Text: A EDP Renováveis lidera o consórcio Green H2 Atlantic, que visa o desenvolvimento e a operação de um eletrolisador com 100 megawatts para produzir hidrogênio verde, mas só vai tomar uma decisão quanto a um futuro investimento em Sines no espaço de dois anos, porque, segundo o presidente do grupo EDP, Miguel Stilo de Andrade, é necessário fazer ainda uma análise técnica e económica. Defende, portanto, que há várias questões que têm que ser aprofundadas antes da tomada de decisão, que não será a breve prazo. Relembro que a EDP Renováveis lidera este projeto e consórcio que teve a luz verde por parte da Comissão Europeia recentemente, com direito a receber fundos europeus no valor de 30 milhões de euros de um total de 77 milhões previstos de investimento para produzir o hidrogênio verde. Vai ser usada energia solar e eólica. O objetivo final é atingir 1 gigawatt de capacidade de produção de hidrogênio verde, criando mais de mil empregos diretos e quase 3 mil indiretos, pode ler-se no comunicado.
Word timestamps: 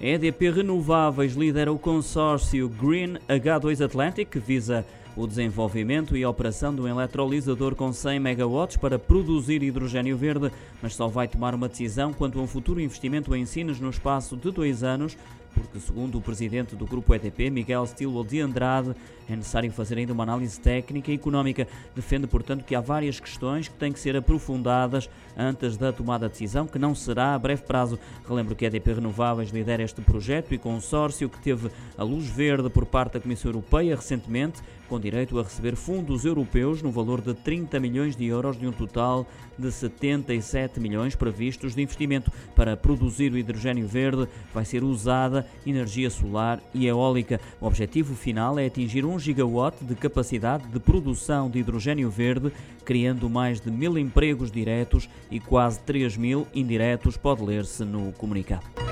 A 0.00 0.06
EDP 0.06 0.52
Renováveis 0.52 1.34
lidera 1.34 1.72
o 1.72 1.78
consórcio 1.78 2.68
Green 2.68 3.14
H2 3.28 3.84
Atlantic, 3.84 4.28
que 4.28 4.38
visa 4.38 4.86
o 5.16 5.26
desenvolvimento 5.26 6.16
e 6.16 6.22
a 6.22 6.30
operação 6.30 6.72
de 6.72 6.80
um 6.80 6.86
eletrolisador 6.86 7.74
com 7.74 7.92
100 7.92 8.20
megawatts 8.20 8.76
para 8.76 8.96
produzir 8.96 9.60
hidrogênio 9.60 10.16
verde, 10.16 10.52
mas 10.80 10.94
só 10.94 11.08
vai 11.08 11.26
tomar 11.26 11.52
uma 11.52 11.68
decisão 11.68 12.12
quanto 12.12 12.38
a 12.38 12.42
um 12.42 12.46
futuro 12.46 12.80
investimento 12.80 13.34
em 13.34 13.44
Sines 13.44 13.80
no 13.80 13.90
espaço 13.90 14.36
de 14.36 14.52
dois 14.52 14.84
anos, 14.84 15.16
porque, 15.58 15.80
segundo 15.80 16.18
o 16.18 16.20
presidente 16.20 16.76
do 16.76 16.86
grupo 16.86 17.14
EDP, 17.14 17.50
Miguel 17.50 17.86
Stilo 17.86 18.24
de 18.24 18.40
Andrade, 18.40 18.94
é 19.28 19.34
necessário 19.34 19.70
fazer 19.72 19.98
ainda 19.98 20.12
uma 20.12 20.22
análise 20.22 20.58
técnica 20.60 21.10
e 21.10 21.14
económica. 21.14 21.66
Defende, 21.94 22.26
portanto, 22.26 22.64
que 22.64 22.74
há 22.74 22.80
várias 22.80 23.18
questões 23.18 23.68
que 23.68 23.74
têm 23.74 23.92
que 23.92 23.98
ser 23.98 24.16
aprofundadas 24.16 25.10
antes 25.36 25.76
da 25.76 25.92
tomada 25.92 26.26
de 26.26 26.32
decisão, 26.32 26.66
que 26.66 26.78
não 26.78 26.94
será 26.94 27.34
a 27.34 27.38
breve 27.38 27.62
prazo. 27.62 27.98
Relembro 28.26 28.54
que 28.54 28.64
a 28.64 28.68
EDP 28.68 28.94
Renováveis 28.94 29.50
lidera 29.50 29.82
este 29.82 30.00
projeto 30.00 30.54
e 30.54 30.58
consórcio 30.58 31.28
que 31.28 31.40
teve 31.40 31.70
a 31.96 32.02
luz 32.04 32.26
verde 32.26 32.70
por 32.70 32.86
parte 32.86 33.14
da 33.14 33.20
Comissão 33.20 33.50
Europeia 33.50 33.96
recentemente, 33.96 34.62
com 34.88 34.98
direito 34.98 35.38
a 35.38 35.42
receber 35.42 35.76
fundos 35.76 36.24
europeus 36.24 36.80
no 36.80 36.90
valor 36.90 37.20
de 37.20 37.34
30 37.34 37.78
milhões 37.78 38.16
de 38.16 38.24
euros 38.24 38.58
de 38.58 38.66
um 38.66 38.72
total 38.72 39.26
de 39.58 39.70
77 39.70 40.80
milhões 40.80 41.14
previstos 41.14 41.74
de 41.74 41.82
investimento 41.82 42.32
para 42.56 42.76
produzir 42.76 43.30
o 43.32 43.36
hidrogênio 43.36 43.86
verde. 43.86 44.26
Vai 44.54 44.64
ser 44.64 44.82
usada 44.82 45.46
energia 45.66 46.10
solar 46.10 46.60
e 46.74 46.86
eólica. 46.86 47.40
O 47.60 47.66
objetivo 47.66 48.14
final 48.14 48.58
é 48.58 48.66
atingir 48.66 49.04
1 49.04 49.18
gigawatt 49.18 49.84
de 49.84 49.94
capacidade 49.94 50.66
de 50.68 50.80
produção 50.80 51.50
de 51.50 51.58
hidrogênio 51.58 52.10
verde, 52.10 52.52
criando 52.84 53.28
mais 53.28 53.60
de 53.60 53.70
mil 53.70 53.98
empregos 53.98 54.50
diretos 54.50 55.08
e 55.30 55.38
quase 55.38 55.80
3 55.80 56.16
mil 56.16 56.46
indiretos, 56.54 57.16
pode 57.16 57.42
ler-se 57.42 57.84
no 57.84 58.12
comunicado. 58.12 58.87